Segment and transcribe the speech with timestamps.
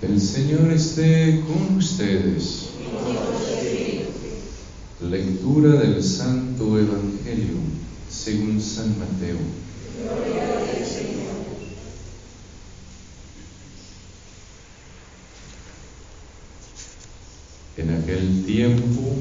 [0.00, 2.68] El Señor esté con ustedes.
[5.02, 7.56] Lectura del Santo Evangelio
[8.08, 9.38] según San Mateo.
[17.76, 19.16] En aquel tiempo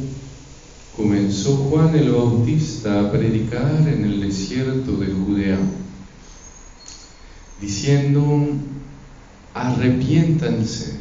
[0.96, 5.60] comenzó Juan el Bautista a predicar en el desierto de Judea,
[7.60, 8.50] diciendo,
[9.58, 11.00] arrepiéntanse,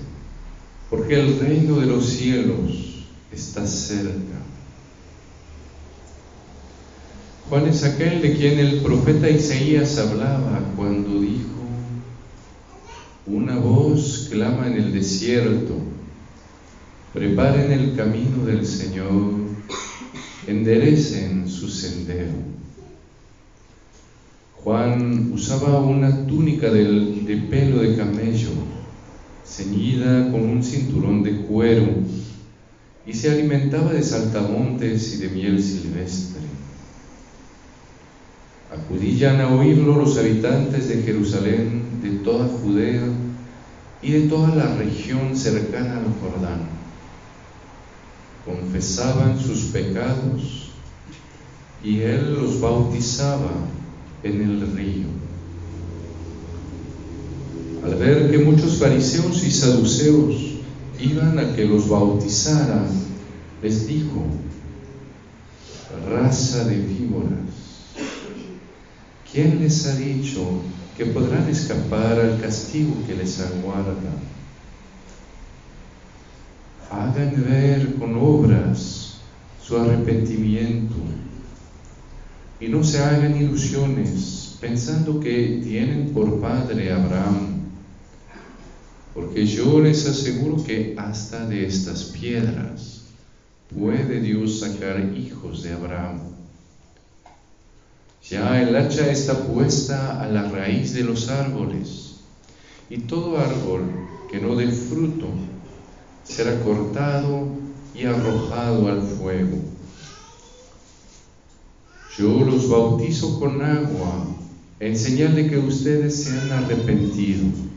[0.90, 4.36] porque el reino de los cielos está cerca.
[7.48, 11.46] Juan es aquel de quien el profeta Isaías hablaba cuando dijo,
[13.26, 15.74] una voz clama en el desierto,
[17.12, 19.32] preparen el camino del Señor,
[20.46, 22.56] enderecen su sendero.
[24.56, 26.68] Juan usaba una túnica
[27.26, 28.50] de, pelo de camello,
[29.44, 31.86] ceñida con un cinturón de cuero,
[33.06, 36.42] y se alimentaba de saltamontes y de miel silvestre.
[38.72, 43.04] Acudían a oírlo los habitantes de Jerusalén, de toda Judea
[44.02, 46.68] y de toda la región cercana al Jordán.
[48.44, 50.70] Confesaban sus pecados
[51.82, 53.52] y él los bautizaba
[54.22, 55.25] en el río.
[57.86, 60.34] Al ver que muchos fariseos y saduceos
[60.98, 62.84] iban a que los bautizara,
[63.62, 64.26] les dijo,
[66.10, 67.30] raza de víboras,
[69.30, 70.62] ¿quién les ha dicho
[70.96, 73.94] que podrán escapar al castigo que les aguarda?
[76.90, 79.18] Hagan ver con obras
[79.64, 80.96] su arrepentimiento
[82.58, 87.55] y no se hagan ilusiones pensando que tienen por padre Abraham,
[89.16, 93.00] porque yo les aseguro que hasta de estas piedras
[93.74, 96.20] puede Dios sacar hijos de Abraham.
[98.28, 102.16] Ya el hacha está puesta a la raíz de los árboles,
[102.90, 103.84] y todo árbol
[104.30, 105.28] que no dé fruto
[106.22, 107.48] será cortado
[107.94, 109.56] y arrojado al fuego.
[112.18, 114.26] Yo los bautizo con agua
[114.78, 117.75] en señal de que ustedes se han arrepentido.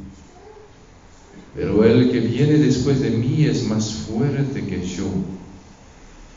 [1.56, 5.08] Pero el que viene después de mí es más fuerte que yo,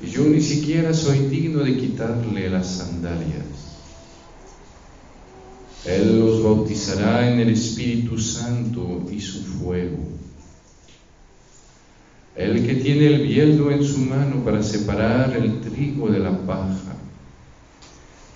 [0.01, 3.63] y yo ni siquiera soy digno de quitarle las sandalias.
[5.85, 9.99] Él los bautizará en el Espíritu Santo y su fuego.
[12.35, 16.97] El que tiene el bieldo en su mano para separar el trigo de la paja,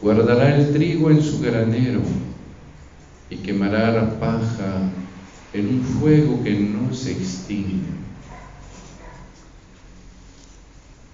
[0.02, 2.02] guardará el trigo en su granero
[3.30, 4.90] y quemará la paja
[5.56, 7.86] en un fuego que no se extingue.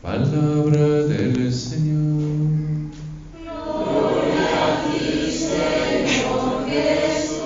[0.03, 2.91] Palabra del Señor.
[3.41, 7.43] Gloria a ti, Señor Jesús.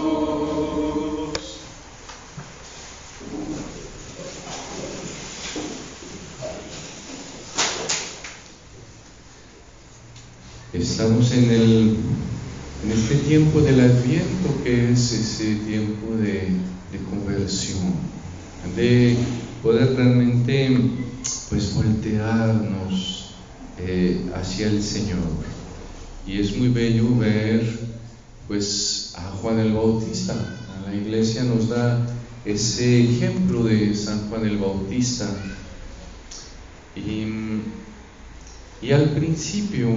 [10.72, 11.96] Estamos en, el,
[12.84, 16.15] en este tiempo del Adviento que es ese tiempo
[18.76, 19.16] de
[19.62, 20.78] poder realmente
[21.48, 23.30] pues voltearnos
[23.78, 25.18] eh, hacia el Señor.
[26.26, 27.78] Y es muy bello ver
[28.46, 30.34] pues a Juan el Bautista.
[30.86, 32.06] La iglesia nos da
[32.44, 35.26] ese ejemplo de San Juan el Bautista.
[36.94, 37.26] Y,
[38.82, 39.88] y al principio,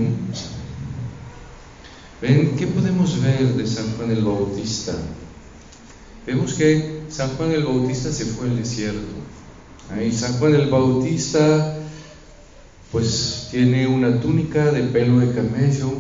[2.22, 4.94] ¿ven qué podemos ver de San Juan el Bautista?
[6.26, 9.08] Vemos que San Juan el Bautista se fue al desierto.
[9.92, 11.76] Ahí San Juan el Bautista
[12.92, 15.92] pues tiene una túnica de pelo de camello,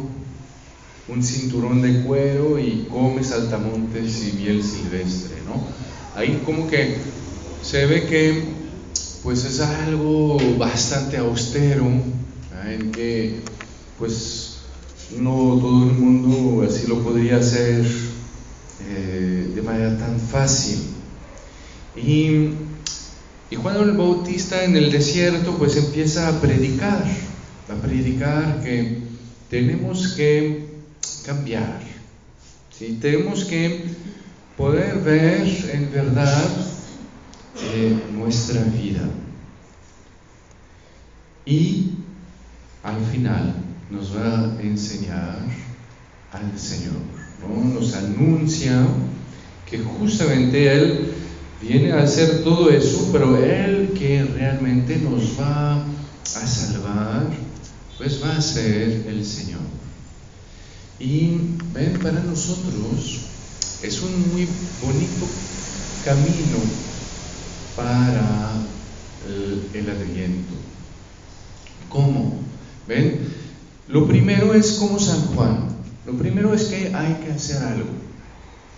[1.08, 5.64] un cinturón de cuero y come saltamontes y miel silvestre, ¿no?
[6.16, 6.98] Ahí como que
[7.64, 8.44] se ve que
[9.24, 11.86] pues es algo bastante austero,
[12.66, 13.42] en que
[13.98, 14.58] pues
[15.18, 17.86] no todo el mundo así lo podría hacer
[18.88, 20.99] eh, de manera tan fácil.
[21.96, 22.50] Y
[23.52, 27.04] y Juan el Bautista en el desierto pues empieza a predicar,
[27.68, 29.00] a predicar que
[29.50, 30.68] tenemos que
[31.26, 31.80] cambiar,
[32.70, 33.00] ¿sí?
[33.02, 33.86] tenemos que
[34.56, 36.48] poder ver en verdad
[37.74, 39.10] eh, nuestra vida.
[41.44, 41.94] Y
[42.84, 43.56] al final
[43.90, 45.40] nos va a enseñar
[46.32, 47.02] al Señor,
[47.42, 47.74] ¿no?
[47.74, 48.86] nos anuncia
[49.68, 51.19] que justamente Él
[51.62, 57.28] viene a hacer todo eso, pero Él que realmente nos va a salvar,
[57.98, 59.62] pues va a ser el Señor.
[61.00, 61.38] Y
[61.74, 63.22] ven, para nosotros
[63.82, 64.48] es un muy
[64.82, 65.28] bonito
[66.04, 66.60] camino
[67.76, 68.52] para
[69.28, 70.54] el, el adviento.
[71.90, 72.40] ¿Cómo?
[72.88, 73.20] ¿Ven?
[73.88, 75.70] Lo primero es como San Juan.
[76.06, 77.90] Lo primero es que hay que hacer algo.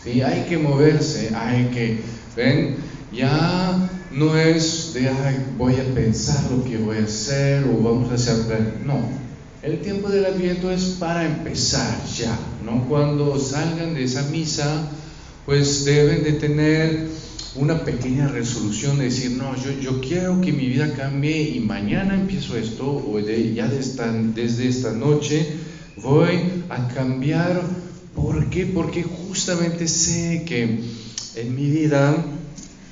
[0.04, 0.22] ¿sí?
[0.22, 2.02] Hay que moverse, hay que...
[2.36, 2.76] ¿Ven?
[3.14, 5.10] Ya no es de,
[5.58, 8.80] voy a pensar lo que voy a hacer o vamos a hacer...
[8.86, 9.00] No.
[9.62, 12.36] El tiempo del adviento es para empezar ya,
[12.66, 12.88] ¿no?
[12.88, 14.90] Cuando salgan de esa misa,
[15.46, 17.10] pues deben de tener
[17.56, 22.16] una pequeña resolución de decir, no, yo, yo quiero que mi vida cambie y mañana
[22.16, 25.46] empiezo esto, o ya desde esta noche
[26.02, 26.40] voy
[26.70, 27.62] a cambiar.
[28.16, 28.66] ¿Por qué?
[28.66, 30.80] Porque justamente sé que
[31.36, 32.16] en mi vida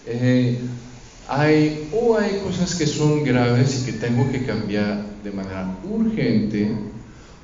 [0.06, 0.59] eh,
[1.27, 6.71] hay o hay cosas que son graves y que tengo que cambiar de manera urgente,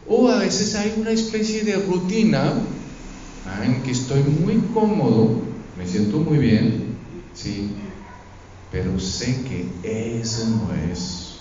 [0.07, 2.53] o a veces hay una especie de rutina
[3.63, 5.41] en que estoy muy cómodo,
[5.77, 6.95] me siento muy bien,
[7.33, 7.71] ¿sí?
[8.71, 11.35] Pero sé que eso no es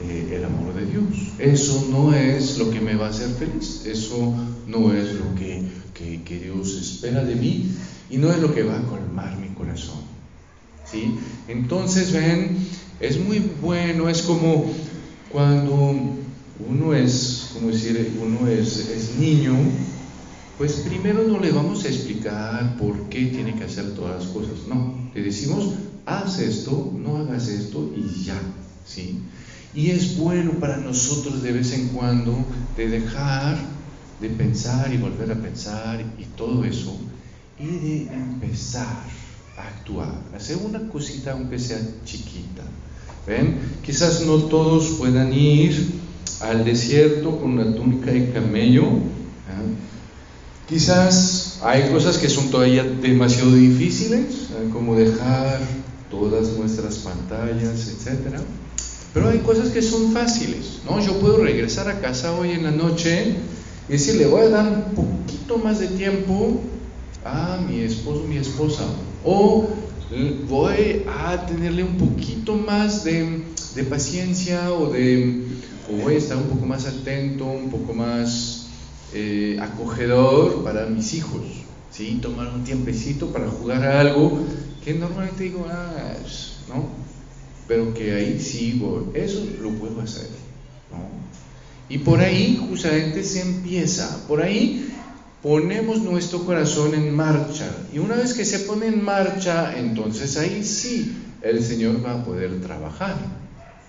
[0.00, 1.32] eh, el amor de Dios.
[1.38, 3.86] Eso no es lo que me va a hacer feliz.
[3.86, 4.34] Eso
[4.66, 5.62] no es lo que,
[5.94, 7.70] que, Dios espera de mí
[8.12, 10.02] y no es lo que va a colmar mi corazón.
[10.84, 11.18] ¿sí?
[11.48, 12.56] Entonces, ven,
[13.00, 14.72] es muy bueno, es como
[15.30, 15.94] cuando
[16.68, 19.56] uno es, como decir, uno es, es niño
[20.62, 24.68] pues primero no le vamos a explicar por qué tiene que hacer todas las cosas,
[24.68, 25.74] no, le decimos,
[26.06, 28.40] haz esto, no hagas esto y ya,
[28.84, 29.18] ¿sí?
[29.74, 32.36] Y es bueno para nosotros de vez en cuando
[32.76, 33.58] de dejar
[34.20, 36.96] de pensar y volver a pensar y todo eso,
[37.58, 39.04] y de empezar
[39.56, 42.62] a actuar, hacer una cosita aunque sea chiquita.
[43.26, 43.60] ¿Ven?
[43.84, 46.00] Quizás no todos puedan ir
[46.40, 48.84] al desierto con una túnica de camello,
[50.72, 54.70] Quizás hay cosas que son todavía demasiado difíciles, ¿eh?
[54.72, 55.60] como dejar
[56.10, 58.38] todas nuestras pantallas, etc.
[59.12, 60.98] Pero hay cosas que son fáciles, ¿no?
[61.04, 63.34] Yo puedo regresar a casa hoy en la noche
[63.86, 66.62] y decirle, voy a dar un poquito más de tiempo
[67.24, 68.84] a mi esposo, mi esposa,
[69.24, 69.68] o
[70.48, 73.42] voy a tenerle un poquito más de,
[73.74, 75.42] de paciencia o de,
[76.02, 78.66] voy a estar un poco más atento, un poco más
[79.14, 81.42] eh, acogedor para mis hijos,
[81.90, 82.18] ¿sí?
[82.20, 84.40] Tomar un tiempecito para jugar a algo
[84.84, 86.14] que normalmente digo, ah,
[86.68, 86.88] ¿no?
[87.68, 88.82] Pero que ahí sí,
[89.14, 90.28] eso lo puedo hacer,
[90.90, 90.98] ¿no?
[91.88, 94.92] Y por ahí justamente se empieza, por ahí
[95.42, 97.68] ponemos nuestro corazón en marcha.
[97.92, 102.24] Y una vez que se pone en marcha, entonces ahí sí el Señor va a
[102.24, 103.16] poder trabajar.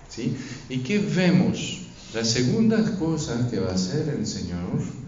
[0.08, 0.36] ¿sí?
[0.68, 1.82] ¿Y qué vemos?
[2.12, 5.04] La segunda cosa que va a hacer el Señor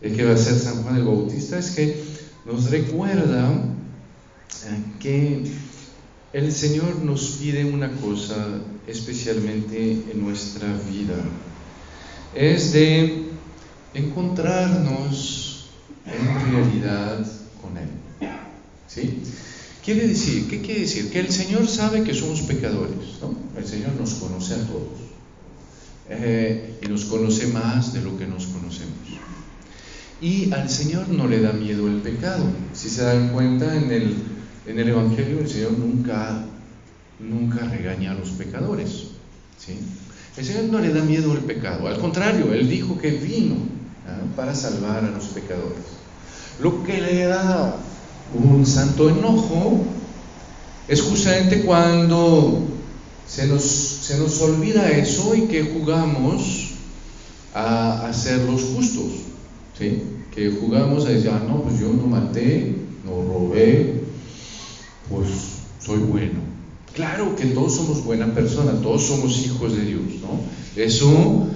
[0.00, 2.02] el que va a ser San Juan el Bautista, es que
[2.46, 5.42] nos recuerda eh, que
[6.32, 8.36] el Señor nos pide una cosa
[8.86, 11.16] especialmente en nuestra vida,
[12.34, 13.26] es de
[13.94, 15.49] encontrarnos
[16.06, 17.26] en realidad
[17.60, 17.88] con Él.
[18.88, 19.22] ¿Sí?
[19.84, 21.10] Quiere decir, ¿qué quiere decir?
[21.10, 23.34] Que el Señor sabe que somos pecadores, ¿no?
[23.56, 25.10] El Señor nos conoce a todos
[26.10, 28.98] eh, y nos conoce más de lo que nos conocemos.
[30.20, 32.44] Y al Señor no le da miedo el pecado.
[32.74, 34.16] Si se dan cuenta, en el,
[34.66, 36.44] en el Evangelio el Señor nunca,
[37.18, 39.06] nunca regaña a los pecadores.
[39.58, 39.78] ¿sí?
[40.36, 41.88] El Señor no le da miedo el pecado.
[41.88, 43.56] Al contrario, Él dijo que vino
[44.06, 44.20] ¿ah?
[44.36, 45.99] para salvar a los pecadores.
[46.60, 47.76] Lo que le da
[48.34, 49.84] un santo enojo
[50.88, 52.62] es justamente cuando
[53.26, 56.70] se nos, se nos olvida eso y que jugamos
[57.54, 59.30] a, a ser los justos.
[60.34, 64.02] Que jugamos a decir, ah, no, pues yo no maté, no robé,
[65.08, 65.28] pues
[65.82, 66.40] soy bueno.
[66.92, 70.82] Claro que todos somos buena persona, todos somos hijos de Dios, ¿no?
[70.82, 71.48] Eso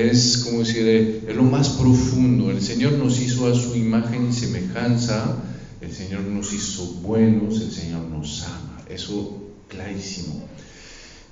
[0.00, 2.50] es como decir, es lo más profundo.
[2.50, 5.36] El Señor nos hizo a su imagen y semejanza,
[5.80, 8.82] el Señor nos hizo buenos, el Señor nos ama.
[8.88, 10.48] Eso clarísimo.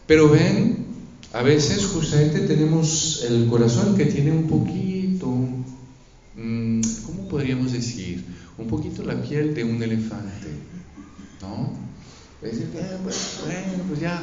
[0.06, 0.86] Pero ven,
[1.32, 4.90] a veces justamente tenemos el corazón que tiene un poquito
[6.42, 8.24] Mm, ¿cómo podríamos decir?
[8.56, 10.48] Un poquito la piel de un elefante,
[11.42, 11.72] ¿no?
[12.40, 14.22] Decir, eh, bueno, pues ya,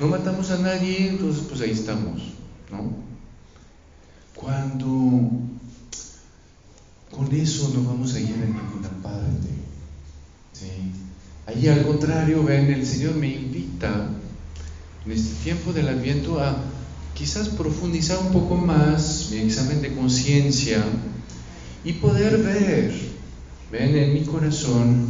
[0.00, 2.32] no matamos a nadie, entonces pues ahí estamos,
[2.70, 2.96] ¿no?
[4.34, 5.30] Cuando
[7.12, 9.48] con eso no vamos a ir a ninguna parte,
[10.52, 10.66] ¿sí?
[11.46, 14.08] Hay Y al contrario, ven, el Señor me invita
[15.06, 16.56] en este tiempo del Adviento a
[17.14, 20.84] quizás profundizar un poco más mi examen de conciencia
[21.84, 22.92] y poder ver,
[23.70, 25.06] ven en mi corazón,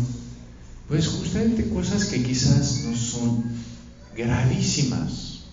[0.87, 3.43] pues justamente cosas que quizás no son
[4.15, 5.45] gravísimas,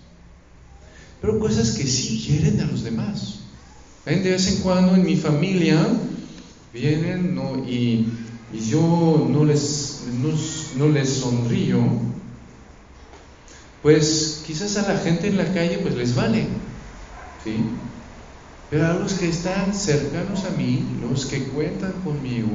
[1.22, 3.36] pero cosas que sí hieren a los demás.
[4.05, 5.88] Ven, de vez en cuando en mi familia
[6.74, 7.65] vienen ¿no?
[7.65, 8.08] y,
[8.69, 10.34] yo no les, no,
[10.78, 11.80] no les sonrío,
[13.82, 16.48] pues quizás a la gente en la calle pues les vale,
[17.44, 17.56] ¿sí?
[18.70, 22.52] Pero a los que están cercanos a mí, los que cuentan conmigo,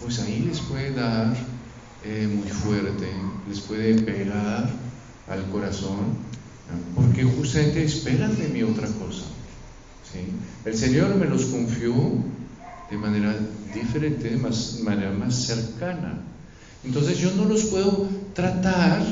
[0.00, 1.36] pues ahí les puede dar
[2.04, 3.08] eh, muy fuerte,
[3.48, 4.70] les puede pegar
[5.28, 6.16] al corazón,
[6.94, 9.24] porque justamente esperan de mí otra cosa.
[10.10, 10.20] ¿sí?
[10.64, 11.94] El Señor me los confió
[12.90, 13.34] de manera
[13.74, 16.22] diferente, de manera más cercana.
[16.84, 19.02] Entonces yo no los puedo tratar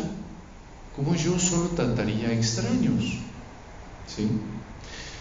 [0.97, 3.19] como yo solo trataría a extraños.
[4.07, 4.29] ¿sí?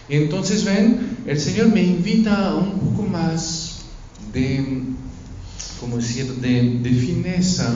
[0.08, 3.80] Entonces ven, el Señor me invita a un poco más
[4.32, 4.64] de,
[5.80, 7.68] como decir, de, de fineza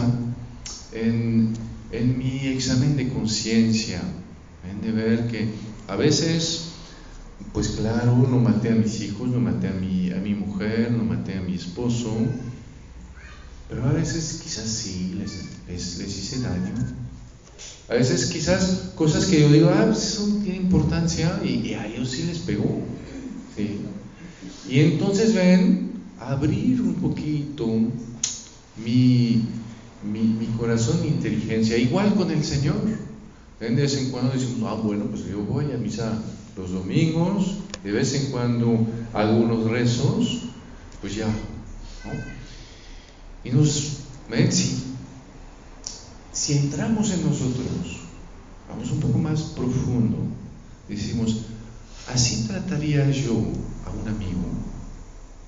[0.93, 1.53] en,
[1.93, 4.01] en, mi examen de conciencia,
[4.83, 5.49] de ver que
[5.89, 6.71] a veces,
[7.53, 11.05] pues claro, no maté a mis hijos, no maté a mi, a mi mujer, no
[11.05, 12.17] maté a mi esposo,
[13.71, 16.75] pero a veces quizás sí les, les, les hice daño.
[17.89, 21.87] A veces quizás cosas que yo digo, ah, pues eso no tiene importancia y, a
[21.87, 22.81] ellos sí les pegó.
[24.69, 27.67] Y entonces ven, abrir un poquito
[28.77, 29.45] mi,
[30.05, 32.77] mi, corazón, mi inteligencia, igual con el Señor.
[33.61, 33.77] ¿Ven?
[33.77, 36.19] De vez en cuando decimos, ah, bueno, pues yo voy a misa
[36.57, 40.43] los domingos, de vez en cuando algunos rezos,
[41.01, 41.27] pues ya.
[43.45, 44.91] Y nos, ven, sí,
[46.33, 48.01] si entramos en nosotros,
[48.69, 50.19] vamos un poco más profundo,
[50.89, 51.43] decimos,
[52.13, 53.33] así trataría yo
[53.87, 54.43] a un amigo,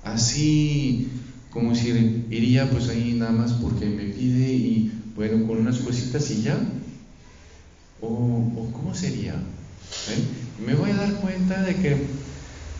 [0.03, 1.09] así
[1.51, 1.89] como si
[2.29, 6.59] iría pues ahí nada más porque me pide y bueno, con unas cositas y ya,
[8.01, 9.33] o, cómo sería.
[9.33, 10.63] ¿Eh?
[10.65, 11.97] Me voy a dar cuenta de que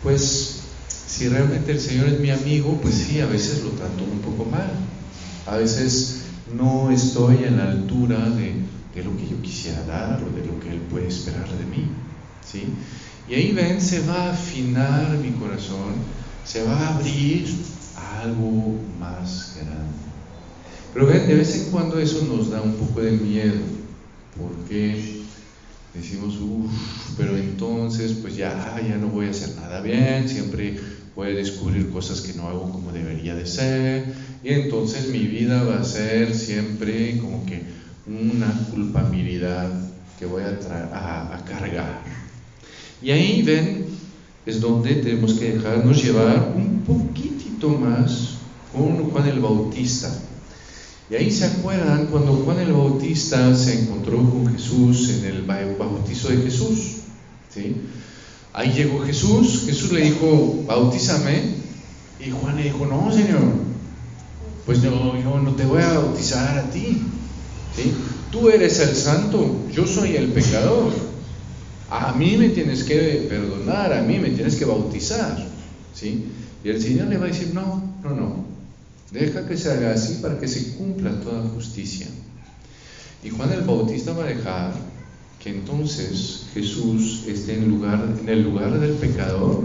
[0.02, 0.60] pues
[1.06, 4.44] si realmente el Señor es mi amigo, pues sí, a veces lo trato un poco
[4.50, 4.70] mal,
[5.46, 6.22] a veces
[6.56, 10.70] no estoy en la altura de, lo que yo quisiera dar o de lo que
[10.70, 11.88] Él puede esperar de mí.
[12.44, 12.64] ¿sí?
[13.28, 15.94] Y ahí ven, se va a afinar mi corazón,
[16.44, 17.46] se va a abrir
[17.96, 20.04] a algo más grande.
[20.92, 23.60] Pero ven, de vez en cuando eso nos da un poco de miedo,
[24.38, 25.22] porque
[25.92, 26.70] decimos, uff,
[27.16, 30.78] pero entonces pues ya, ya no voy a hacer nada bien, siempre
[31.14, 35.62] voy a descubrir cosas que no hago como debería de ser, y entonces mi vida
[35.62, 37.62] va a ser siempre como que
[38.06, 39.70] una culpabilidad
[40.18, 42.02] que voy a, cargar.
[43.00, 43.86] Y ahí ven,
[44.44, 48.34] es donde tenemos que dejarnos llevar un poquitito más
[48.70, 50.12] con Juan el Bautista.
[51.10, 56.28] Y ahí se acuerdan cuando Juan el Bautista se encontró con Jesús en el bautizo
[56.28, 56.96] de Jesús.
[57.48, 57.76] ¿sí?
[58.52, 61.64] Ahí llegó Jesús, Jesús le dijo, bautízame,
[62.20, 63.73] y Juan le dijo, no, Señor,
[64.66, 67.02] pues no, yo no te voy a bautizar a ti,
[67.76, 67.92] ¿sí?
[68.30, 70.92] Tú eres el santo, yo soy el pecador,
[71.90, 75.46] a mí me tienes que perdonar, a mí me tienes que bautizar,
[75.94, 76.26] ¿sí?
[76.64, 78.44] Y el Señor le va a decir, no, no, no,
[79.10, 82.06] deja que se haga así para que se cumpla toda justicia.
[83.22, 84.74] Y Juan el Bautista va a dejar
[85.42, 89.62] que entonces Jesús esté en, en el lugar del pecador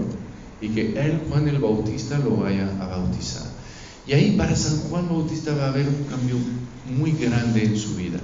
[0.60, 3.49] y que él, Juan el Bautista, lo vaya a bautizar.
[4.10, 6.34] Y ahí para San Juan Bautista va a haber un cambio
[6.98, 8.18] muy grande en su vida,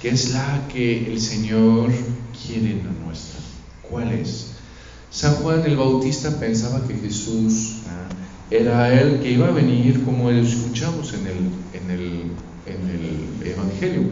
[0.00, 1.90] que es la que el Señor
[2.32, 3.38] quiere en la nuestra.
[3.82, 4.52] ¿Cuál es?
[5.10, 8.08] San Juan el Bautista pensaba que Jesús ¿ah?
[8.50, 11.36] era él que iba a venir, como escuchamos en el,
[11.74, 12.04] en el,
[12.64, 14.04] en el Evangelio,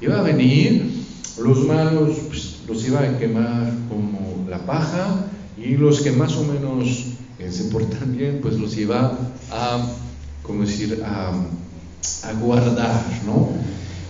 [0.00, 1.04] iba a venir
[1.40, 6.42] los malos pues, los iba a quemar como la paja y los que más o
[6.42, 7.12] menos
[7.50, 9.18] se portan bien, pues los iba
[9.50, 9.86] a,
[10.42, 11.32] como decir, a,
[12.40, 13.50] guardar, ¿no?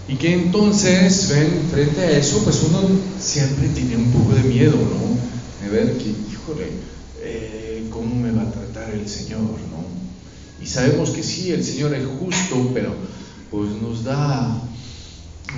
[0.09, 1.33] Y que entonces,
[1.71, 2.81] frente a eso, pues uno
[3.21, 5.65] siempre tiene un poco de miedo, ¿no?
[5.65, 6.69] De ver que, híjole,
[7.21, 10.63] eh, ¿cómo me va a tratar el Señor, ¿no?
[10.63, 12.95] Y sabemos que sí, el Señor es justo, pero
[13.51, 14.63] pues nos da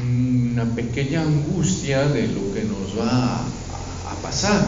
[0.02, 4.66] una pequeña angustia de lo que nos va a, pasar.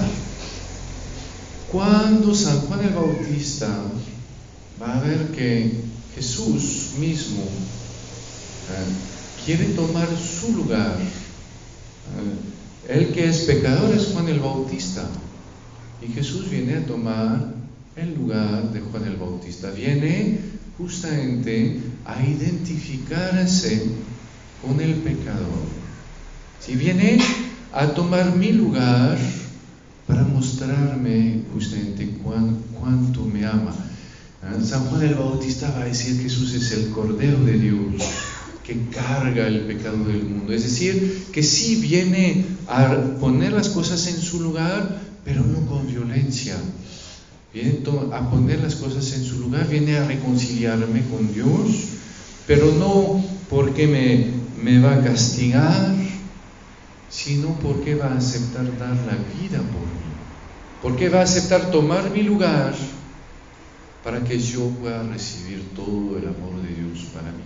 [1.77, 3.69] Cuando San Juan el Bautista
[4.81, 5.73] va a ver que
[6.15, 7.43] Jesús mismo
[8.71, 10.97] ah, quiere tomar su lugar.
[10.97, 15.07] Ah, el que es pecador es Juan el Bautista.
[16.01, 17.53] Y Jesús viene a tomar
[17.95, 19.71] el lugar de Juan el Bautista.
[19.71, 20.41] Viene
[20.79, 23.83] justamente a identificarse
[24.67, 25.67] con el pecador.
[26.59, 27.19] Si viene
[27.71, 29.19] a tomar mi lugar
[30.07, 33.75] para mostrarme justamente cuánto me ama.
[34.43, 38.03] Ah, San Juan el Bautista va a decir que Jesús es el Cordero de Dios
[38.67, 40.53] que carga el pecado del mundo.
[40.53, 45.87] Es decir, que sí viene a poner las cosas en su lugar, pero no con
[45.87, 46.57] violencia.
[47.55, 47.79] Viene
[48.13, 51.77] a poner las cosas en su lugar, viene a reconciliarme con Dios,
[52.47, 54.27] pero no porque me,
[54.63, 55.95] me va a castigar,
[57.09, 60.07] sino porque va a aceptar dar la vida por mí.
[60.83, 62.75] Porque va a aceptar tomar mi lugar
[64.05, 67.43] para que yo pueda recibir todo el amor de Dios para mí.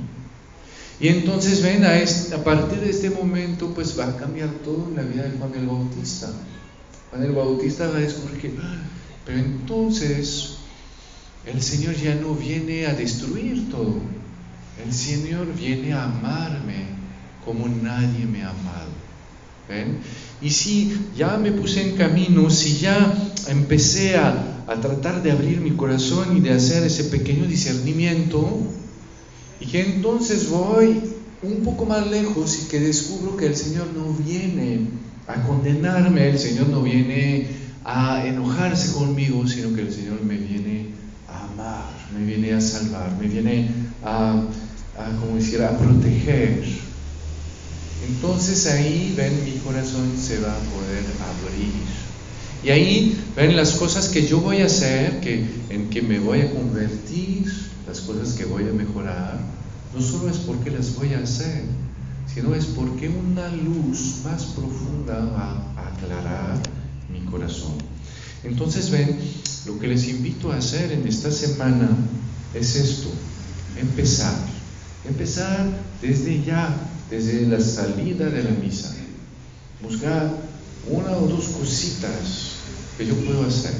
[1.00, 4.97] Y entonces ven, a, a partir de este momento pues va a cambiar todo en
[4.97, 6.31] la vida de Juan el Bautista.
[7.11, 8.83] Juan el Bautista va a descubrir que, ah,
[9.25, 10.57] pero entonces
[11.47, 14.00] el Señor ya no viene a destruir todo.
[14.85, 16.85] El Señor viene a amarme
[17.45, 18.90] como nadie me ha amado.
[19.71, 19.99] ¿Ven?
[20.43, 23.15] Y si ya me puse en camino, si ya
[23.49, 28.59] empecé a, a tratar de abrir mi corazón y de hacer ese pequeño discernimiento,
[29.61, 31.00] y que entonces voy
[31.43, 34.89] un poco más lejos y que descubro que el Señor no viene
[35.27, 37.47] a condenarme, el Señor no viene
[37.85, 40.87] a enojarse conmigo, sino que el Señor me viene
[41.29, 41.85] a amar,
[42.19, 43.71] me viene a salvar, me viene
[44.05, 44.43] a
[45.21, 46.62] como decir, a proteger.
[48.41, 51.75] Entonces ahí, ven, mi corazón se va a poder abrir.
[52.65, 56.41] Y ahí, ven, las cosas que yo voy a hacer, que, en que me voy
[56.41, 57.53] a convertir,
[57.87, 59.39] las cosas que voy a mejorar,
[59.95, 61.65] no solo es porque las voy a hacer,
[62.35, 66.63] sino es porque una luz más profunda va a aclarar
[67.13, 67.75] mi corazón.
[68.43, 69.19] Entonces ven,
[69.67, 71.91] lo que les invito a hacer en esta semana
[72.55, 73.11] es esto,
[73.79, 74.35] empezar,
[75.07, 75.69] empezar
[76.00, 76.75] desde ya,
[77.11, 78.95] desde la salida de la misa,
[79.83, 80.31] buscar
[80.89, 82.53] una o dos cositas
[82.97, 83.75] que yo puedo hacer,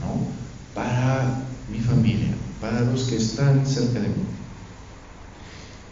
[0.00, 0.26] ¿no?
[0.74, 4.24] Para mi familia, para los que están cerca de mí.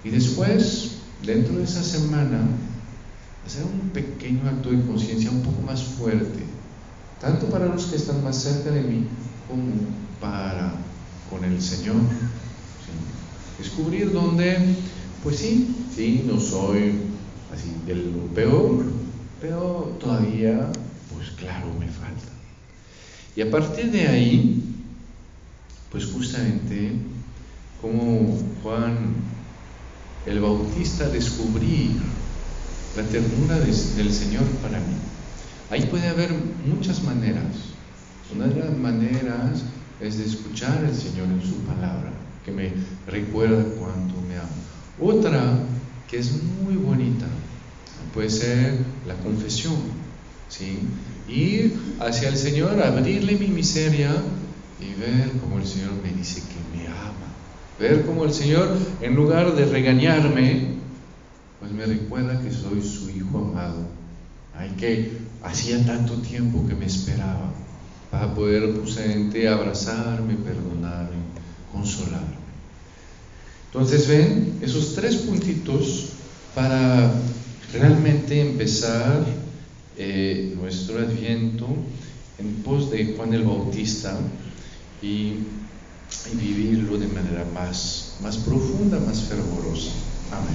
[0.05, 2.41] Y después, dentro de esa semana,
[3.47, 6.45] hacer un pequeño acto de conciencia un poco más fuerte,
[7.21, 9.07] tanto para los que están más cerca de mí
[9.49, 9.63] como
[10.21, 10.75] para
[11.31, 11.97] con el Señor.
[13.59, 14.77] Descubrir dónde,
[15.23, 16.95] pues sí, sí, no soy
[17.53, 18.03] así del
[18.35, 18.85] peor,
[19.41, 20.71] pero todavía,
[21.15, 22.33] pues claro, me falta.
[23.37, 24.63] Y a partir de ahí,
[25.91, 26.93] pues justamente
[27.81, 29.15] como Juan
[30.27, 32.01] el Bautista descubrir
[32.97, 34.95] la ternura del Señor para mí.
[35.71, 36.33] Ahí puede haber
[36.67, 37.73] muchas maneras.
[38.35, 39.63] Una de las maneras
[40.01, 42.13] es de escuchar al Señor en su palabra,
[42.45, 42.73] que me
[43.07, 44.72] recuerda cuánto me ama.
[45.03, 45.59] Otra
[46.09, 46.31] que es
[46.63, 47.27] muy bonita
[48.15, 49.75] puede ser la confesión,
[50.49, 50.79] ¿sí?
[51.29, 54.13] Ir hacia el Señor, abrirle mi miseria
[54.81, 57.33] y ver cómo el Señor me dice que me ama.
[57.81, 60.77] Ver cómo el Señor, en lugar de regañarme,
[61.59, 63.87] pues me recuerda que soy su hijo amado.
[64.55, 67.53] Ay, que hacía tanto tiempo que me esperaba
[68.11, 71.17] para poder justamente abrazarme, perdonarme,
[71.73, 72.42] consolarme.
[73.75, 76.11] Entonces, ven, esos tres puntitos
[76.55, 77.11] para
[77.73, 79.25] realmente empezar
[79.97, 81.67] eh, nuestro adviento
[82.39, 84.19] en pos de Juan el Bautista
[85.01, 85.39] y,
[86.35, 89.91] vivirlo de manera más, más profunda, más fervorosa.
[90.31, 90.55] Amén.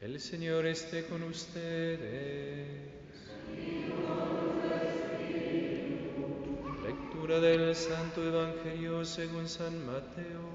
[0.00, 3.05] El Señor esté con ustedes.
[7.26, 10.46] Lectura del Santo Evangelio según San Mateo.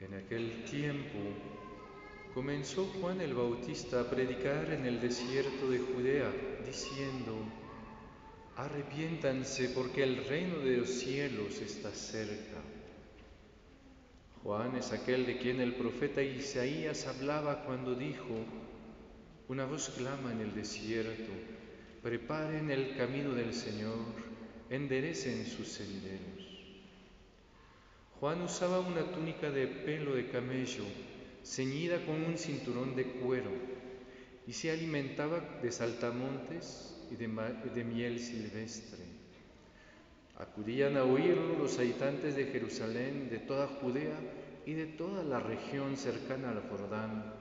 [0.00, 1.20] En aquel tiempo
[2.62, 6.32] comenzó Juan el Bautista a predicar en el desierto de Judea,
[6.64, 7.36] diciendo,
[8.56, 12.62] arrepiéntanse porque el reino de los cielos está cerca.
[14.44, 18.32] Juan es aquel de quien el profeta Isaías hablaba cuando dijo,
[19.48, 21.32] una voz clama en el desierto,
[22.00, 23.98] preparen el camino del Señor,
[24.70, 26.46] enderecen sus senderos.
[28.20, 30.84] Juan usaba una túnica de pelo de camello,
[31.44, 33.50] ceñida con un cinturón de cuero,
[34.46, 39.04] y se alimentaba de saltamontes y de, miel silvestre.
[40.38, 44.18] Acudían a oírlo los habitantes de Jerusalén, de toda Judea
[44.66, 47.34] y de toda la región cercana al Jordán.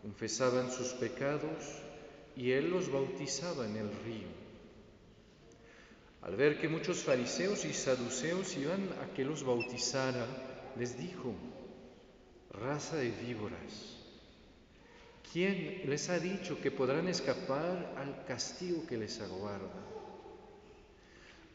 [0.00, 1.82] Confesaban sus pecados
[2.36, 4.44] y él los bautizaba en el río.
[6.22, 10.26] Al ver que muchos fariseos y saduceos iban a que los bautizara,
[10.78, 11.34] les dijo,
[12.60, 13.96] raza de víboras,
[15.32, 19.94] ¿quién les ha dicho que podrán escapar al castigo que les aguarda?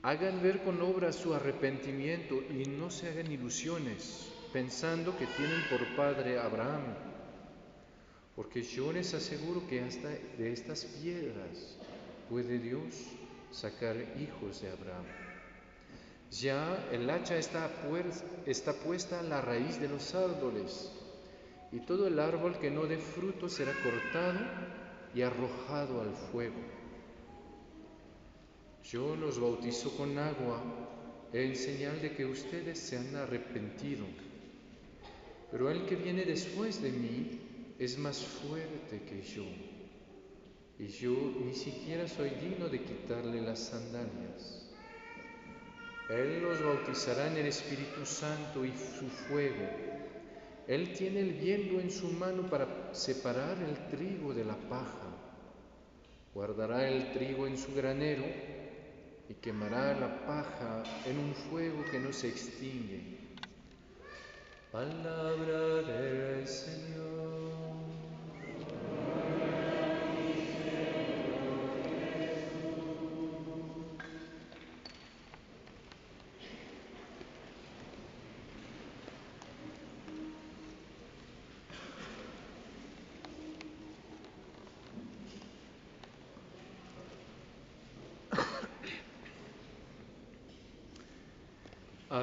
[0.01, 5.95] Hagan ver con obras su arrepentimiento y no se hagan ilusiones pensando que tienen por
[5.95, 6.83] padre a Abraham,
[8.35, 11.77] porque yo les aseguro que hasta de estas piedras
[12.29, 12.93] puede Dios
[13.51, 15.28] sacar hijos de Abraham.
[16.31, 17.69] Ya el hacha está,
[18.83, 20.91] puesta en la raíz de los árboles,
[21.71, 24.39] y todo el árbol que no dé fruto será cortado
[25.15, 26.61] y arrojado al fuego.
[28.83, 30.61] Yo los bautizo con agua
[31.33, 34.05] en señal de que ustedes se han arrepentido,
[35.51, 39.45] pero el que viene después de mí es más fuerte que yo
[40.79, 41.11] y yo
[41.43, 44.68] ni siquiera soy digno de quitarle las sandalias.
[46.09, 49.69] Él los bautizará en el Espíritu Santo y su fuego.
[50.67, 55.07] Él tiene el viento en su mano para separar el trigo de la paja.
[56.33, 58.23] Guardará el trigo en su granero
[59.29, 63.17] y quemará la paja en un fuego que no se extingue.
[64.71, 67.28] Palabra del Señor.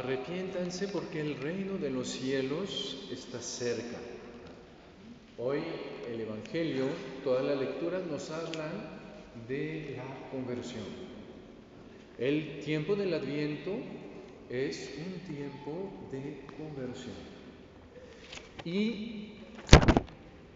[0.06, 3.98] Arrepiéntanse porque el reino de los cielos está cerca.
[5.36, 5.58] Hoy
[6.06, 6.86] el Evangelio,
[7.24, 8.70] todas las lecturas nos hablan
[9.48, 10.84] de la conversión.
[12.20, 13.72] El tiempo del Adviento
[14.48, 17.16] es un tiempo de conversión.
[18.64, 19.32] Y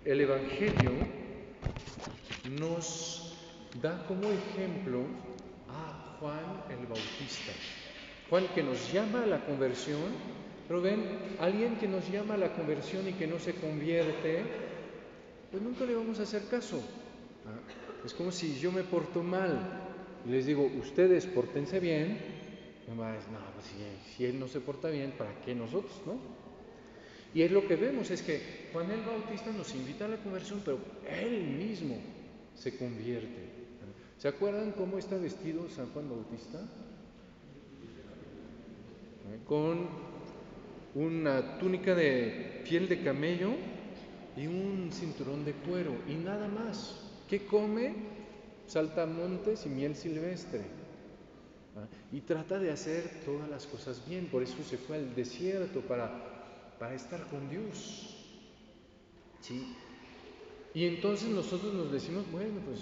[0.04, 0.92] el Evangelio
[2.44, 3.36] nos
[3.82, 5.00] da como ejemplo
[5.68, 7.79] a Juan el Bautista.
[8.30, 10.00] Juan que nos llama a la conversión,
[10.68, 11.04] pero ven,
[11.40, 14.44] alguien que nos llama a la conversión y que no se convierte,
[15.50, 16.80] pues nunca le vamos a hacer caso.
[17.46, 18.06] ¿ah?
[18.06, 19.58] Es como si yo me porto mal
[20.24, 22.18] y les digo, ustedes portense bien,
[22.88, 26.14] no, pues si, si él no se porta bien, ¿para qué nosotros, no?
[27.34, 30.62] Y es lo que vemos, es que Juan el Bautista nos invita a la conversión,
[30.64, 31.96] pero él mismo
[32.54, 33.60] se convierte.
[34.18, 36.60] ¿Se acuerdan cómo está vestido San Juan Bautista?
[39.46, 39.88] Con
[40.94, 43.50] una túnica de piel de camello
[44.36, 46.96] y un cinturón de cuero y nada más.
[47.28, 47.94] ¿Qué come?
[48.66, 50.62] Saltamontes y miel silvestre.
[51.76, 51.86] ¿ah?
[52.12, 56.76] Y trata de hacer todas las cosas bien, por eso se fue al desierto para,
[56.78, 58.16] para estar con Dios.
[59.40, 59.74] ¿Sí?
[60.74, 62.80] Y entonces nosotros nos decimos, bueno, pues,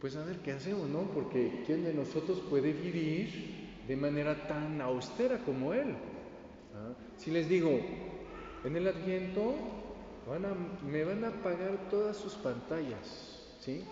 [0.00, 1.02] pues a ver qué hacemos, ¿no?
[1.12, 5.94] Porque ¿quién de nosotros puede vivir de manera tan austera como Él.
[6.74, 6.92] ¿Ah?
[7.16, 7.80] Si les digo,
[8.64, 9.54] en el Adviento
[10.90, 13.84] me van a pagar todas sus pantallas, ¿sí?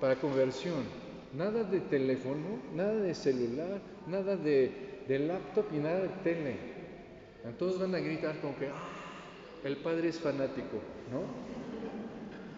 [0.00, 0.84] Para conversión.
[1.34, 6.56] Nada de teléfono, nada de celular, nada de, laptop y nada de tele.
[7.58, 8.72] Todos van a gritar como que ah,
[9.64, 10.78] el Padre es fanático,
[11.10, 11.22] ¿no?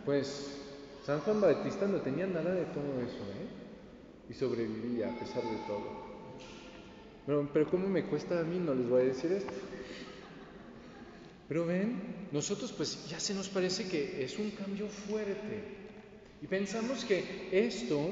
[0.05, 0.61] Pues
[1.03, 4.29] San Juan Bautista no tenía nada de todo eso, ¿eh?
[4.29, 6.04] y sobrevivía a pesar de todo.
[7.27, 8.59] Pero, pero ¿cómo me cuesta a mí?
[8.59, 9.53] No les voy a decir esto.
[11.49, 12.01] Pero ven,
[12.33, 15.63] nosotros pues ya se nos parece que es un cambio fuerte
[16.43, 18.11] y pensamos que esto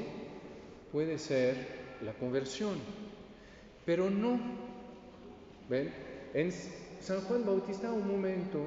[0.91, 1.55] puede ser
[2.01, 2.77] la conversión,
[3.85, 4.39] pero no.
[5.69, 5.93] ¿Ven?
[6.33, 6.51] En
[7.01, 8.59] San Juan Bautista un momento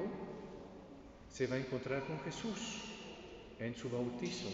[1.29, 2.83] se va a encontrar con Jesús
[3.59, 4.47] en su bautizo.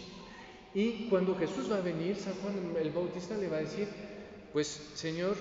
[0.74, 3.88] Y cuando Jesús va a venir, San Juan el Bautista le va a decir,
[4.52, 5.36] pues Señor,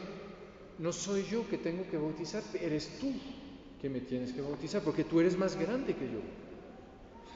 [0.78, 3.12] no soy yo que tengo que bautizar, eres tú
[3.80, 6.20] que me tienes que bautizar, porque tú eres más grande que yo.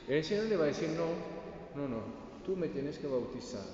[0.09, 2.03] El Señor le va a decir, no, no, no,
[2.45, 3.65] tú me tienes que bautizar.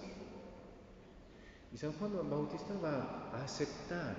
[1.73, 4.17] Y San Juan Bautista va a aceptar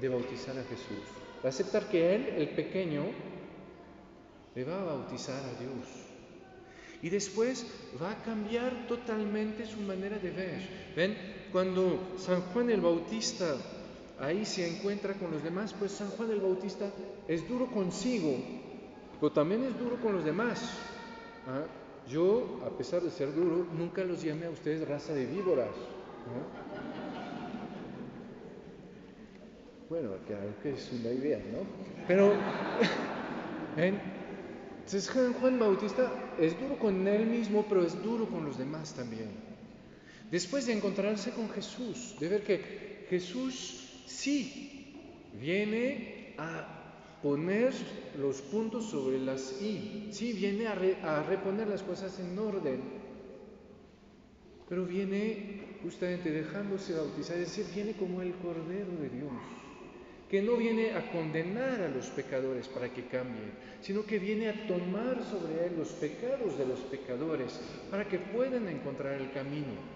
[0.00, 1.04] de bautizar a Jesús.
[1.42, 3.04] Va a aceptar que él, el pequeño,
[4.54, 5.86] le va a bautizar a Dios.
[7.02, 7.66] Y después
[8.02, 10.92] va a cambiar totalmente su manera de ver.
[10.96, 11.16] ¿Ven?
[11.52, 13.56] Cuando San Juan el Bautista
[14.20, 16.90] ahí se encuentra con los demás, pues San Juan el Bautista
[17.28, 18.36] es duro consigo,
[19.20, 20.62] pero también es duro con los demás.
[21.46, 21.64] ¿ah?
[22.08, 25.70] Yo, a pesar de ser duro, nunca los llamé a ustedes raza de víboras.
[29.88, 31.60] Bueno, claro que es una idea, ¿no?
[32.06, 32.32] Pero,
[33.76, 39.30] entonces Juan Bautista es duro con él mismo, pero es duro con los demás también.
[40.30, 44.94] Después de encontrarse con Jesús, de ver que Jesús sí
[45.38, 47.72] viene a poner
[48.18, 52.80] los puntos sobre las i, sí viene a, reponer las cosas en orden,
[54.68, 59.32] pero viene justamente dejándose bautizar, es decir, viene como el Cordero de Dios
[60.28, 64.66] que no viene a condenar a los pecadores para que cambien, sino que viene a
[64.66, 69.95] tomar sobre él los pecados de los pecadores para que puedan encontrar el camino.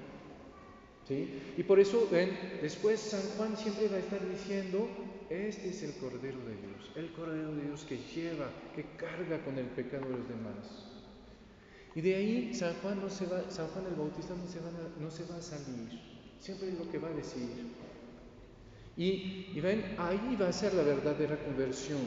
[1.11, 2.31] Y por eso, ven,
[2.63, 4.89] después San Juan siempre va a estar diciendo,
[5.29, 9.59] este es el Cordero de Dios, el Cordero de Dios que lleva, que carga con
[9.59, 10.87] el pecado de los demás.
[11.95, 14.69] Y de ahí San Juan, no se va, San Juan el Bautista no se, va
[14.69, 16.01] a, no se va a salir,
[16.39, 17.49] siempre es lo que va a decir.
[18.97, 22.01] Y, ven, ahí va a ser la verdadera conversión.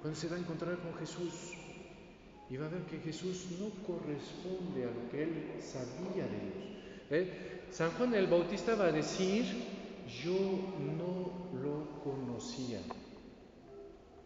[0.00, 1.52] Cuando se va a encontrar con Jesús
[2.48, 6.80] y va a ver que Jesús no corresponde a lo que él sabía de Dios.
[7.70, 9.44] San Juan el Bautista va a decir,
[10.24, 10.34] yo
[10.96, 12.80] no lo conocía.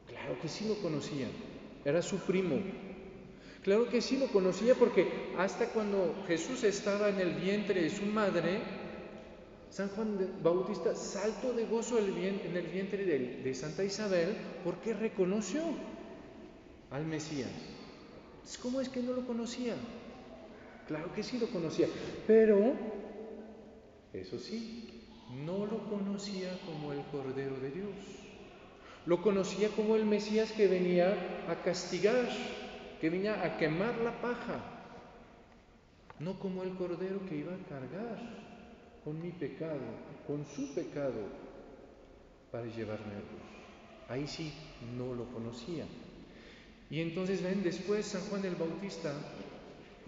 [0.06, 1.28] Claro que sí lo conocía,
[1.84, 2.56] era su primo.
[3.62, 8.04] Claro que sí lo conocía porque hasta cuando Jesús estaba en el vientre de su
[8.04, 8.60] madre,
[9.70, 15.62] San Juan Bautista saltó de gozo en el vientre de, Santa Isabel porque reconoció
[16.90, 17.50] al Mesías.
[18.62, 19.74] ¿Cómo es que no lo conocía?
[20.86, 21.88] Claro que sí lo conocía,
[22.26, 22.74] pero
[24.14, 25.02] eso sí,
[25.44, 27.94] no lo conocía como el Cordero de Dios.
[29.06, 32.28] Lo conocía como el Mesías que venía a castigar,
[33.00, 34.64] que venía a quemar la paja,
[36.18, 38.18] no como el Cordero que iba a cargar
[39.04, 39.80] con mi pecado,
[40.26, 41.20] con su pecado,
[42.50, 44.08] para llevarme a Dios.
[44.08, 44.52] Ahí sí
[44.96, 45.84] no lo conocía.
[46.88, 49.12] Y entonces ven, después San Juan el Bautista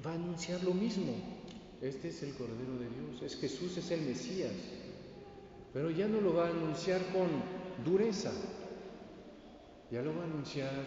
[0.05, 1.36] va a anunciar lo mismo.
[1.83, 4.53] Este es el Cordero de Dios, es Jesús, es el Mesías.
[5.73, 7.29] Pero ya no lo va a anunciar con
[7.85, 8.33] dureza,
[9.91, 10.87] ya lo va a anunciar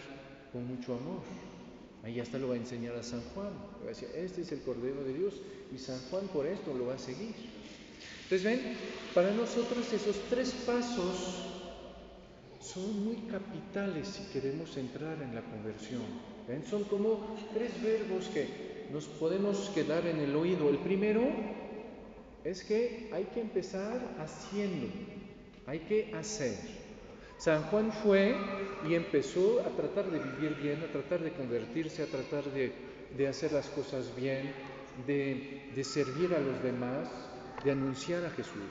[0.52, 1.22] con mucho amor.
[2.02, 3.52] Ahí hasta lo va a enseñar a San Juan.
[3.80, 5.34] Va a decir, este es el Cordero de Dios
[5.72, 7.34] y San Juan por esto lo va a seguir.
[8.24, 8.76] Entonces, ven,
[9.14, 11.46] para nosotros esos tres pasos
[12.60, 16.02] son muy capitales si queremos entrar en la conversión.
[16.48, 16.64] ¿Ven?
[16.66, 20.68] Son como tres verbos que nos podemos quedar en el oído.
[20.68, 21.22] El primero
[22.44, 24.86] es que hay que empezar haciendo,
[25.66, 26.56] hay que hacer.
[27.38, 28.36] San Juan fue
[28.88, 33.52] y empezó a tratar de vivir bien, a tratar de convertirse, a tratar de, hacer
[33.52, 34.52] las cosas bien,
[35.06, 37.08] de, de servir a los demás
[37.64, 38.70] de anunciar a Jesús.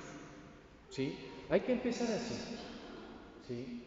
[0.89, 1.17] ¿Sí?
[1.49, 2.35] Hay que empezar así.
[3.47, 3.83] ¿Sí?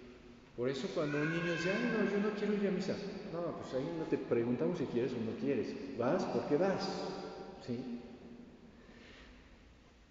[0.63, 2.95] Por eso cuando un niño dice, ay, no, yo no quiero ir a misa.
[3.33, 5.75] No, pues ahí no te preguntamos si quieres o no quieres.
[5.99, 6.23] ¿Vas?
[6.23, 6.89] ¿Por qué vas?
[7.67, 7.99] ¿Sí?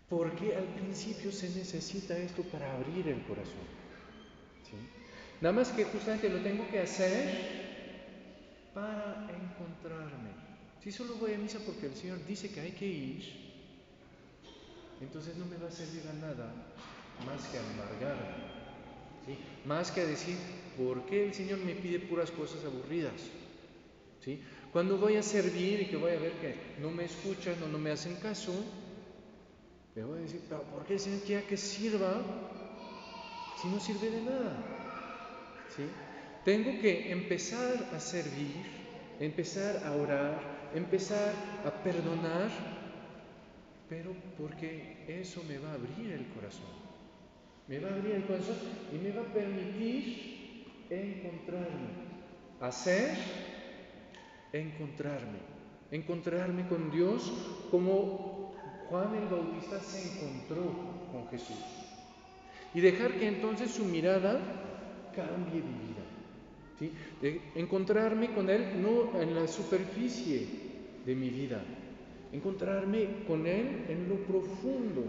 [0.09, 3.63] Porque al principio se necesita esto para abrir el corazón.
[4.63, 4.75] ¿Sí?
[5.39, 7.29] Nada más que justamente lo tengo que hacer
[8.73, 10.31] para encontrarme.
[10.83, 13.23] Si solo voy a misa porque el Señor dice que hay que ir,
[14.99, 16.53] entonces no me va a servir a nada
[17.25, 18.60] más que amargarme,
[19.65, 20.35] más que a decir,
[20.77, 23.29] ¿por qué el Señor me pide puras cosas aburridas?
[24.23, 24.39] ¿Sí?
[24.71, 27.77] Cuando voy a servir y que voy a ver que no me escuchan o no
[27.77, 28.53] me hacen caso,
[29.95, 32.21] me voy a decir, pero ¿por qué el Señor quiere que sirva
[33.61, 34.57] si no sirve de nada?
[35.75, 35.83] ¿Sí?
[36.45, 38.55] Tengo que empezar a servir,
[39.19, 41.33] empezar a orar, empezar
[41.65, 42.49] a perdonar
[43.91, 46.90] pero porque eso me va a abrir el corazón.
[47.71, 48.57] Me va a abrir el corazón
[48.91, 51.87] y me va a permitir encontrarme,
[52.59, 53.11] hacer,
[54.51, 55.37] encontrarme,
[55.89, 57.31] encontrarme con Dios
[57.71, 58.53] como
[58.89, 60.63] Juan el Bautista se encontró
[61.13, 61.55] con Jesús.
[62.73, 64.37] Y dejar que entonces su mirada
[65.15, 66.03] cambie mi vida.
[66.77, 66.91] ¿sí?
[67.55, 70.45] Encontrarme con Él no en la superficie
[71.05, 71.63] de mi vida,
[72.33, 75.05] encontrarme con Él en lo profundo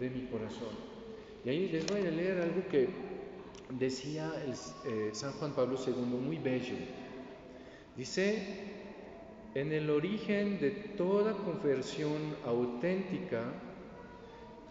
[0.00, 0.95] de mi corazón.
[1.46, 2.88] Y ahí les voy a leer algo que
[3.70, 4.32] decía
[4.84, 6.74] eh, San Juan Pablo II, muy bello.
[7.96, 8.42] Dice,
[9.54, 13.44] en el origen de toda conversión auténtica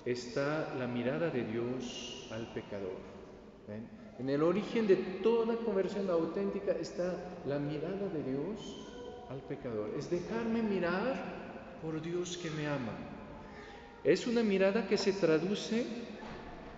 [0.04, 2.98] está la mirada de Dios al pecador.
[4.20, 8.86] En el origen de toda conversión auténtica está la mirada de Dios
[9.30, 9.92] al pecador.
[9.98, 12.92] Es dejarme mirar por Dios que me ama.
[14.04, 16.05] Es una mirada que se traduce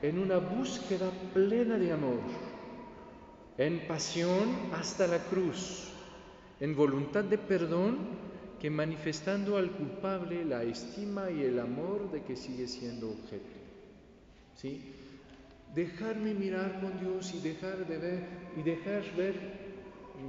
[0.02, 2.20] en una búsqueda plena de amor,
[3.58, 5.90] en pasión hasta la cruz,
[6.60, 7.98] en voluntad de perdón
[8.60, 13.46] que manifestando al culpable la estima y el amor de que sigue siendo objeto.
[14.56, 14.94] ¿Sí?
[15.76, 18.24] Dejarme mirar con Dios y dejar de ver
[18.56, 19.36] y dejar ver,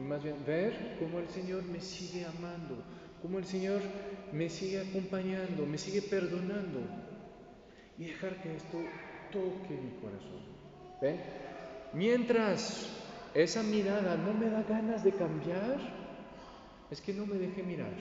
[0.07, 2.83] más bien ver cómo el Señor me sigue amando,
[3.23, 3.81] cómo el Señor
[4.33, 6.81] me sigue acompañando, me sigue perdonando
[7.99, 8.79] y dejar que esto
[9.31, 10.39] toque mi corazón.
[11.93, 12.89] Mientras
[13.35, 15.79] esa mirada no me da ganas de cambiar,
[16.91, 17.93] es que no me deje mirar.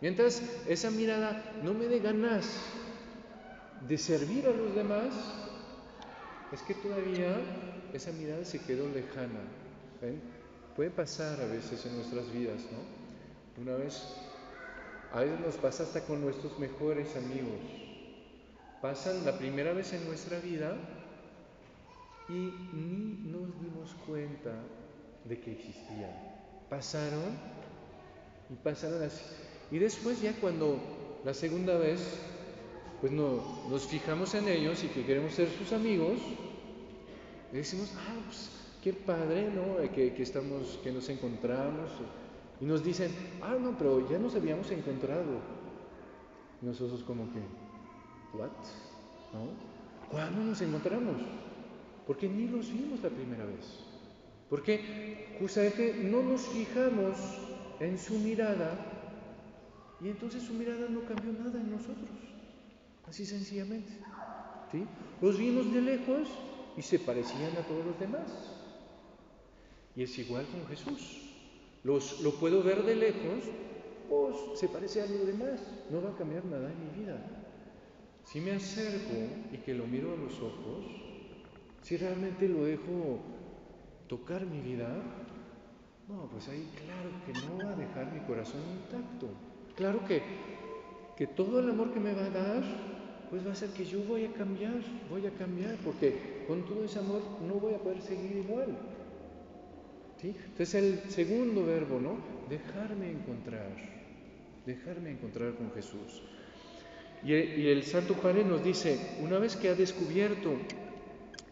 [0.00, 2.60] Mientras esa mirada no me dé ganas
[3.88, 5.14] de servir a los demás,
[6.52, 7.36] es que todavía
[7.92, 9.40] esa mirada se quedó lejana.
[10.76, 13.62] Puede pasar a veces en nuestras vidas, ¿no?
[13.62, 14.14] Una vez,
[15.12, 17.60] a veces nos pasa hasta con nuestros mejores amigos
[18.84, 20.76] pasan la primera vez en nuestra vida
[22.28, 24.52] y ni nos dimos cuenta
[25.24, 26.10] de que existían.
[26.68, 27.32] Pasaron
[28.50, 29.24] y pasaron así.
[29.70, 30.78] Y después ya cuando
[31.24, 32.20] la segunda vez,
[33.00, 36.18] pues no, nos fijamos en ellos y que queremos ser sus amigos,
[37.52, 38.50] decimos, ah, pues
[38.82, 39.78] qué padre, ¿no?
[39.94, 41.90] Que, que, estamos, que nos encontramos.
[42.60, 45.40] Y nos dicen, ah, no, pero ya nos habíamos encontrado.
[46.60, 47.63] Y nosotros como que,
[48.34, 48.50] ¿What?
[49.32, 49.48] ¿No?
[50.10, 51.16] ¿Cuándo nos encontramos?
[52.06, 53.80] Porque ni los vimos la primera vez.
[54.50, 57.16] Porque justamente no nos fijamos
[57.80, 58.76] en su mirada
[60.00, 62.10] y entonces su mirada no cambió nada en nosotros.
[63.08, 63.92] Así sencillamente.
[64.70, 64.84] ¿Sí?
[65.20, 66.28] Los vimos de lejos
[66.76, 68.30] y se parecían a todos los demás.
[69.96, 71.30] Y es igual con Jesús.
[71.84, 73.44] Los, lo puedo ver de lejos,
[74.08, 75.60] pues se parece a los demás.
[75.90, 77.43] No va a cambiar nada en mi vida.
[78.24, 79.14] Si me acerco
[79.52, 80.86] y que lo miro a los ojos,
[81.82, 83.20] si realmente lo dejo
[84.08, 84.88] tocar mi vida,
[86.08, 89.28] no, pues ahí claro que no va a dejar mi corazón intacto.
[89.76, 90.22] Claro que,
[91.16, 92.62] que todo el amor que me va a dar,
[93.30, 96.84] pues va a ser que yo voy a cambiar, voy a cambiar, porque con todo
[96.84, 98.76] ese amor no voy a poder seguir igual.
[100.20, 100.34] ¿Sí?
[100.46, 102.16] Entonces el segundo verbo, ¿no?
[102.48, 103.72] Dejarme encontrar,
[104.64, 106.22] dejarme encontrar con Jesús.
[107.24, 110.52] Y el Santo Padre nos dice, una vez que ha descubierto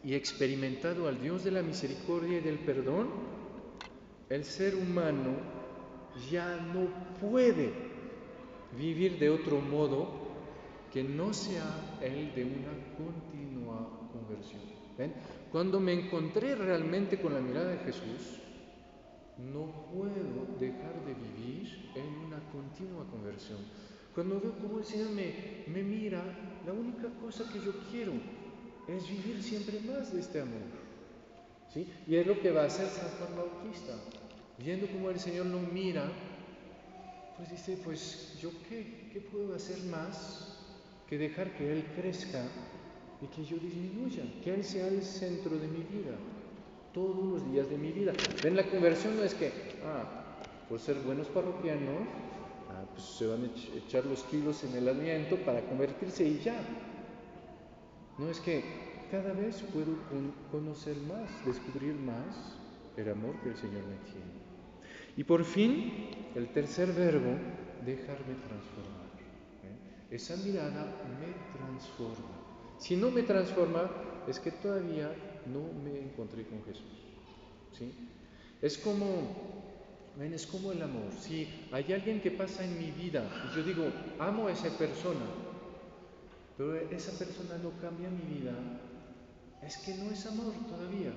[0.05, 3.09] y experimentado al Dios de la misericordia y del perdón,
[4.29, 5.37] el ser humano
[6.31, 6.89] ya no
[7.21, 7.73] puede
[8.77, 10.09] vivir de otro modo
[10.93, 14.61] que no sea el de una continua conversión.
[15.51, 18.39] Cuando me encontré realmente con la mirada de Jesús,
[19.39, 23.59] no puedo dejar de vivir en una continua conversión.
[24.15, 26.23] Cuando veo cómo el Señor me, mira,
[26.67, 28.13] la única cosa que yo quiero
[28.87, 30.61] es vivir siempre más de este amor.
[31.73, 31.87] ¿Sí?
[32.07, 33.95] Y es lo que va a hacer San Juan Bautista.
[34.59, 36.11] Viendo cómo el Señor lo mira,
[37.39, 40.59] pues dice, pues yo qué, qué puedo hacer más
[41.09, 42.45] que dejar que Él crezca
[43.23, 46.17] y que yo disminuya, que Él sea el centro de mi vida,
[46.93, 48.13] todos los días de mi vida.
[48.43, 49.51] Ven, la conversión no es que,
[49.85, 52.09] ah, por ser buenos parroquianos,
[52.93, 56.61] pues se van a echar los kilos en el aliento para convertirse y ya.
[58.19, 58.63] No es que
[59.11, 59.95] cada vez puedo
[60.51, 62.57] conocer más, descubrir más
[62.97, 64.43] el amor que el Señor me tiene.
[65.17, 67.37] Y por fin, el tercer verbo,
[67.85, 69.07] dejarme transformar.
[69.65, 70.15] ¿eh?
[70.15, 70.85] Esa mirada
[71.21, 72.31] me transforma.
[72.79, 73.91] Si no me transforma,
[74.27, 75.15] es que todavía
[75.47, 77.07] no me encontré con Jesús.
[77.79, 77.93] ¿sí?
[78.63, 79.52] Es como
[80.17, 81.11] Ven, es como el amor.
[81.19, 83.85] Si hay alguien que pasa en mi vida y yo digo,
[84.19, 85.25] amo a esa persona,
[86.57, 88.53] pero esa persona no cambia mi vida,
[89.63, 91.13] es que no es amor todavía.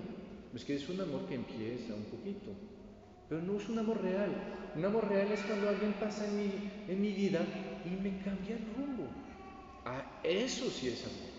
[0.54, 2.52] Es que es un amor que empieza un poquito,
[3.28, 4.32] pero no es un amor real.
[4.76, 7.41] Un amor real es cuando alguien pasa en mi, en mi vida
[7.84, 9.10] y me cambia el rumbo.
[9.84, 11.30] Ah, eso sí es amor.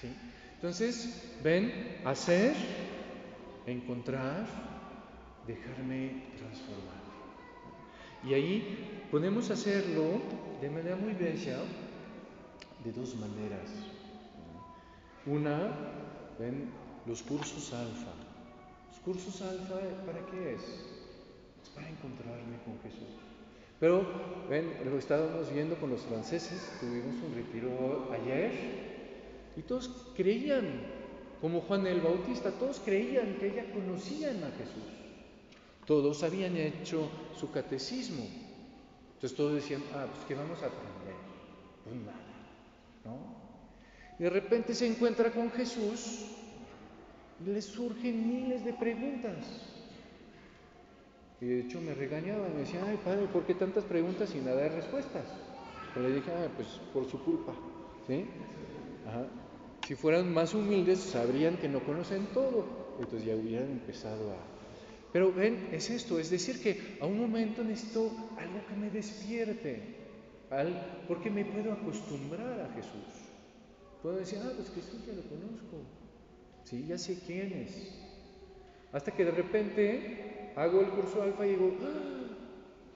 [0.00, 0.08] ¿Sí?
[0.54, 2.54] Entonces, ven, hacer,
[3.66, 4.46] encontrar,
[5.50, 7.00] dejarme transformar.
[8.24, 10.20] Y ahí podemos hacerlo
[10.60, 11.58] de manera muy bella,
[12.84, 13.70] de dos maneras.
[15.26, 15.72] Una,
[16.38, 16.70] ven,
[17.06, 18.12] los cursos alfa.
[18.90, 20.62] Los cursos alfa, ¿para qué es?
[21.62, 23.08] Es para encontrarme con Jesús.
[23.78, 24.04] Pero,
[24.50, 28.52] ven, lo estábamos viendo con los franceses, tuvimos un retiro ayer
[29.56, 30.82] y todos creían,
[31.40, 34.99] como Juan el Bautista, todos creían que ya conocían a Jesús.
[35.90, 38.24] Todos habían hecho su catecismo.
[39.14, 41.16] Entonces todos decían, ah, pues ¿qué vamos a aprender?
[41.82, 42.14] Pues nada,
[43.04, 43.18] ¿no?
[44.16, 46.26] De repente se encuentra con Jesús
[47.44, 49.44] y le surgen miles de preguntas.
[51.40, 54.60] Y de hecho me regañaba, me decía, ay padre, ¿por qué tantas preguntas y nada
[54.62, 55.24] de respuestas?
[55.92, 57.52] Pero le dije, ah, pues por su culpa,
[58.06, 58.26] ¿sí?
[59.88, 62.64] Si fueran más humildes, sabrían que no conocen todo,
[63.00, 64.59] entonces ya hubieran empezado a...
[65.12, 69.96] Pero ven, es esto, es decir, que a un momento necesito algo que me despierte,
[70.50, 73.30] al, porque me puedo acostumbrar a Jesús.
[74.02, 75.82] Puedo decir, ah, pues Jesús ya lo conozco,
[76.64, 77.92] sí, ya sé quién es.
[78.92, 82.20] Hasta que de repente hago el curso alfa y digo, ¡Ah!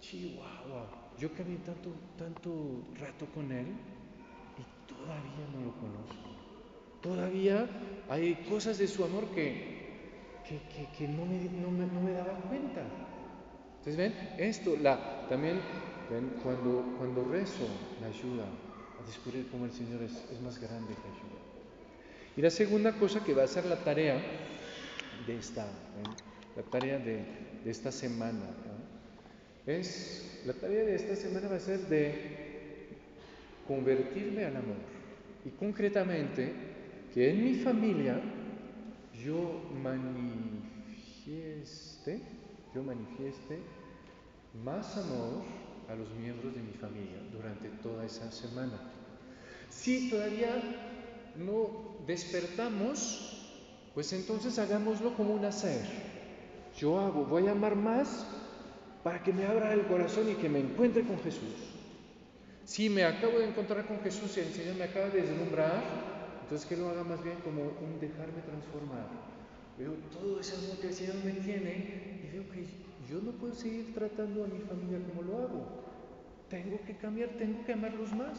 [0.01, 3.67] Chihuahua, yo caminé tanto, tanto rato con él
[4.59, 6.35] y todavía no lo conozco.
[7.01, 7.67] Todavía
[8.09, 9.84] hay cosas de su amor que,
[10.45, 12.83] que, no, me, no, me, no, me, daba cuenta.
[13.79, 15.61] Entonces, ven, esto, la, también,
[16.11, 17.67] ven, cuando, cuando rezo,
[18.01, 21.35] me ayuda a descubrir cómo el Señor es, es más grande que yo.
[22.37, 24.21] Y la segunda cosa que va a ser la tarea
[25.27, 25.67] de esta,
[26.57, 27.25] la tarea de,
[27.65, 28.45] de esta semana,
[29.67, 32.15] es, la tarea de esta semana va a ser de
[33.67, 34.77] convertirme al amor.
[35.45, 36.53] Y concretamente,
[37.15, 38.21] que en mi familia
[39.25, 42.21] yo manifieste,
[42.75, 43.59] yo manifieste
[44.63, 45.43] más amor
[45.89, 48.79] a los miembros de mi familia durante toda esa semana.
[49.71, 50.51] Si todavía
[51.37, 53.31] no despertamos,
[53.95, 55.81] pues entonces hagámoslo como un hacer.
[56.77, 58.27] Yo hago, voy a amar más
[59.03, 61.73] para que me abra el corazón y que me encuentre con Jesús.
[62.65, 66.14] Si me acabo de encontrar con Jesús y el Señor me acaba de deslumbrar,
[66.45, 69.09] entonces que lo haga más bien como un dejarme transformar.
[69.79, 72.67] Veo todo ese amor que el Señor me tiene y veo que
[73.11, 75.67] yo no puedo seguir tratando a mi familia como lo hago.
[76.51, 78.39] Tengo que cambiar, tengo que amarlos más.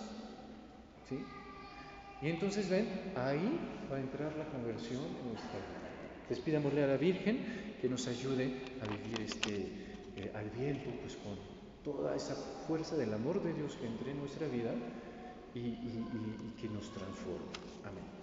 [1.09, 1.17] ¿Sí?
[2.21, 3.59] Y entonces ven, ahí
[3.91, 6.29] va a entrar la conversión en nuestra vida.
[6.29, 9.67] Les pidámosle a la Virgen que nos ayude a vivir este
[10.15, 11.37] eh, al viento, pues con
[11.83, 12.35] toda esa
[12.67, 14.73] fuerza del amor de Dios que entre en nuestra vida
[15.55, 17.53] y, que nos transforme.
[17.85, 18.14] Amén.